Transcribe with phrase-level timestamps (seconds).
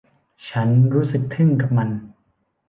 [0.47, 1.89] ฉันรู้สึกทึ่งกับมัน